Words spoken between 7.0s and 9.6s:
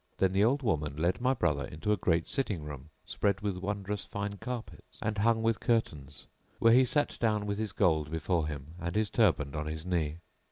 down with his gold before him, and his turband